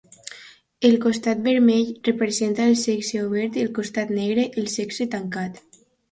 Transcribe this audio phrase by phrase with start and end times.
[0.87, 5.61] El costat vermell representa el sexe obert i el costat negre, el sexe tancat.